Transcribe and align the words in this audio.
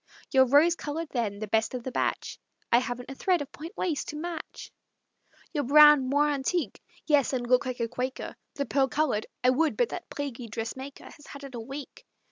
"Your 0.31 0.47
rose 0.47 0.73
colored, 0.75 1.09
then, 1.11 1.37
the 1.37 1.47
best 1.47 1.75
of 1.75 1.83
the 1.83 1.91
batch" 1.91 2.39
"I 2.71 2.79
haven't 2.79 3.11
a 3.11 3.13
thread 3.13 3.39
of 3.43 3.51
point 3.51 3.73
lace 3.77 4.03
to 4.05 4.15
match." 4.15 4.71
"Your 5.53 5.63
brown 5.63 6.09
moire 6.09 6.31
antique" 6.31 6.81
"Yes, 7.05 7.33
and 7.33 7.45
look 7.45 7.67
like 7.67 7.79
a 7.79 7.87
Quaker." 7.87 8.35
"The 8.55 8.65
pearl 8.65 8.87
colored" 8.87 9.27
"I 9.43 9.51
would, 9.51 9.77
but 9.77 9.89
that 9.89 10.09
plaguy 10.09 10.47
dressmaker 10.47 11.03
Has 11.03 11.27
had 11.27 11.43
it 11.43 11.53
a 11.53 11.59
week." 11.59 12.03